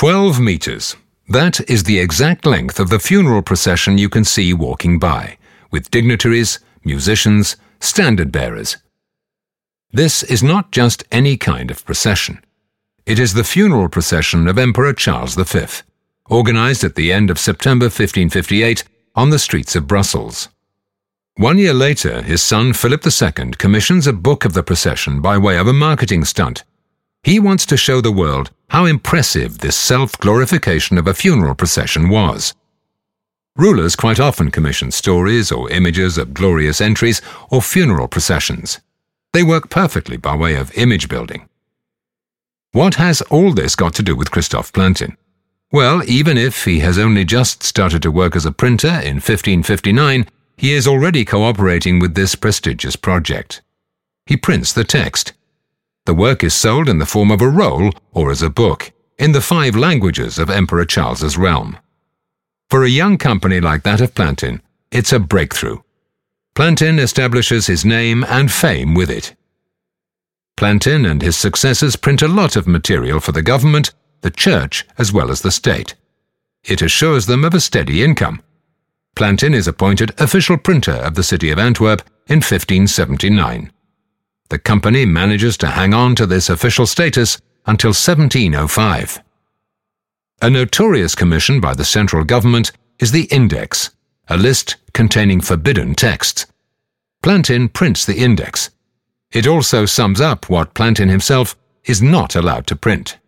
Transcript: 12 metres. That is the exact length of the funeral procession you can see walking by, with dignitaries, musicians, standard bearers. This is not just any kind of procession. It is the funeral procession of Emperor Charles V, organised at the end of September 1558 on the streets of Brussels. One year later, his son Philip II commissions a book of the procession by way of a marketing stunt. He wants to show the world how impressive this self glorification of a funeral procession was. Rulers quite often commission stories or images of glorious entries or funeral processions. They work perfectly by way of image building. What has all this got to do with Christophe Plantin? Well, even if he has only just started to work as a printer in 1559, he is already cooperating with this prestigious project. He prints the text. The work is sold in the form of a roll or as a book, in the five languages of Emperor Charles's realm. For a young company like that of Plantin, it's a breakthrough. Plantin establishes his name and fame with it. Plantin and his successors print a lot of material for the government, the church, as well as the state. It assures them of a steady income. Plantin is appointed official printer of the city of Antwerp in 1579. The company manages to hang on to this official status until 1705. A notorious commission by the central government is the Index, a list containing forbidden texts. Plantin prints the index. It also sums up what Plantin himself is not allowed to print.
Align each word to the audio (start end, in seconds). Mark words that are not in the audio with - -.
12 0.00 0.40
metres. 0.40 0.96
That 1.28 1.60
is 1.68 1.82
the 1.82 1.98
exact 1.98 2.46
length 2.46 2.80
of 2.80 2.88
the 2.88 2.98
funeral 2.98 3.42
procession 3.42 3.98
you 3.98 4.08
can 4.08 4.24
see 4.24 4.54
walking 4.54 4.98
by, 4.98 5.36
with 5.70 5.90
dignitaries, 5.90 6.58
musicians, 6.82 7.56
standard 7.80 8.32
bearers. 8.32 8.78
This 9.92 10.22
is 10.22 10.42
not 10.42 10.72
just 10.72 11.04
any 11.12 11.36
kind 11.36 11.70
of 11.70 11.84
procession. 11.84 12.42
It 13.04 13.18
is 13.18 13.34
the 13.34 13.44
funeral 13.44 13.90
procession 13.90 14.48
of 14.48 14.56
Emperor 14.56 14.94
Charles 14.94 15.34
V, 15.34 15.82
organised 16.30 16.82
at 16.82 16.94
the 16.94 17.12
end 17.12 17.28
of 17.28 17.38
September 17.38 17.84
1558 17.84 18.84
on 19.14 19.28
the 19.28 19.38
streets 19.38 19.76
of 19.76 19.86
Brussels. 19.86 20.48
One 21.36 21.58
year 21.58 21.74
later, 21.74 22.22
his 22.22 22.42
son 22.42 22.72
Philip 22.72 23.04
II 23.04 23.50
commissions 23.58 24.06
a 24.06 24.14
book 24.14 24.46
of 24.46 24.54
the 24.54 24.62
procession 24.62 25.20
by 25.20 25.36
way 25.36 25.58
of 25.58 25.66
a 25.66 25.74
marketing 25.74 26.24
stunt. 26.24 26.64
He 27.22 27.38
wants 27.38 27.66
to 27.66 27.76
show 27.76 28.00
the 28.00 28.10
world 28.10 28.50
how 28.70 28.84
impressive 28.84 29.58
this 29.58 29.76
self 29.76 30.16
glorification 30.18 30.96
of 30.96 31.06
a 31.06 31.14
funeral 31.14 31.54
procession 31.54 32.08
was. 32.08 32.54
Rulers 33.56 33.96
quite 33.96 34.20
often 34.20 34.50
commission 34.50 34.92
stories 34.92 35.50
or 35.50 35.70
images 35.70 36.16
of 36.16 36.32
glorious 36.32 36.80
entries 36.80 37.20
or 37.50 37.60
funeral 37.60 38.06
processions. 38.06 38.80
They 39.32 39.42
work 39.42 39.70
perfectly 39.70 40.16
by 40.16 40.36
way 40.36 40.54
of 40.54 40.72
image 40.76 41.08
building. 41.08 41.48
What 42.72 42.94
has 42.94 43.22
all 43.22 43.52
this 43.52 43.74
got 43.74 43.94
to 43.94 44.04
do 44.04 44.14
with 44.14 44.30
Christophe 44.30 44.72
Plantin? 44.72 45.16
Well, 45.72 46.02
even 46.08 46.38
if 46.38 46.64
he 46.64 46.78
has 46.80 46.98
only 46.98 47.24
just 47.24 47.64
started 47.64 48.02
to 48.02 48.12
work 48.12 48.36
as 48.36 48.46
a 48.46 48.52
printer 48.52 48.88
in 48.88 49.16
1559, 49.16 50.26
he 50.56 50.72
is 50.72 50.86
already 50.86 51.24
cooperating 51.24 51.98
with 51.98 52.14
this 52.14 52.36
prestigious 52.36 52.94
project. 52.94 53.62
He 54.26 54.36
prints 54.36 54.72
the 54.72 54.84
text. 54.84 55.32
The 56.10 56.14
work 56.14 56.42
is 56.42 56.54
sold 56.54 56.88
in 56.88 56.98
the 56.98 57.06
form 57.06 57.30
of 57.30 57.40
a 57.40 57.48
roll 57.48 57.92
or 58.10 58.32
as 58.32 58.42
a 58.42 58.50
book, 58.50 58.90
in 59.16 59.30
the 59.30 59.40
five 59.40 59.76
languages 59.76 60.40
of 60.40 60.50
Emperor 60.50 60.84
Charles's 60.84 61.38
realm. 61.38 61.78
For 62.68 62.82
a 62.82 62.88
young 62.88 63.16
company 63.16 63.60
like 63.60 63.84
that 63.84 64.00
of 64.00 64.12
Plantin, 64.12 64.60
it's 64.90 65.12
a 65.12 65.20
breakthrough. 65.20 65.78
Plantin 66.56 66.98
establishes 66.98 67.68
his 67.68 67.84
name 67.84 68.24
and 68.24 68.50
fame 68.50 68.92
with 68.92 69.08
it. 69.08 69.36
Plantin 70.56 71.08
and 71.08 71.22
his 71.22 71.36
successors 71.36 71.94
print 71.94 72.22
a 72.22 72.26
lot 72.26 72.56
of 72.56 72.66
material 72.66 73.20
for 73.20 73.30
the 73.30 73.40
government, 73.40 73.92
the 74.22 74.32
church, 74.32 74.84
as 74.98 75.12
well 75.12 75.30
as 75.30 75.42
the 75.42 75.52
state. 75.52 75.94
It 76.64 76.82
assures 76.82 77.26
them 77.26 77.44
of 77.44 77.54
a 77.54 77.60
steady 77.60 78.02
income. 78.02 78.42
Plantin 79.14 79.54
is 79.54 79.68
appointed 79.68 80.20
official 80.20 80.58
printer 80.58 80.90
of 81.06 81.14
the 81.14 81.22
city 81.22 81.52
of 81.52 81.60
Antwerp 81.60 82.02
in 82.26 82.38
1579. 82.38 83.70
The 84.50 84.58
company 84.58 85.06
manages 85.06 85.56
to 85.58 85.68
hang 85.68 85.94
on 85.94 86.16
to 86.16 86.26
this 86.26 86.50
official 86.50 86.84
status 86.84 87.40
until 87.66 87.90
1705. 87.90 89.22
A 90.42 90.50
notorious 90.50 91.14
commission 91.14 91.60
by 91.60 91.72
the 91.72 91.84
central 91.84 92.24
government 92.24 92.72
is 92.98 93.12
the 93.12 93.24
Index, 93.30 93.90
a 94.28 94.36
list 94.36 94.74
containing 94.92 95.40
forbidden 95.40 95.94
texts. 95.94 96.46
Plantin 97.22 97.72
prints 97.72 98.04
the 98.04 98.18
index. 98.18 98.70
It 99.30 99.46
also 99.46 99.86
sums 99.86 100.20
up 100.20 100.50
what 100.50 100.74
Plantin 100.74 101.10
himself 101.10 101.54
is 101.84 102.02
not 102.02 102.34
allowed 102.34 102.66
to 102.66 102.76
print. 102.76 103.18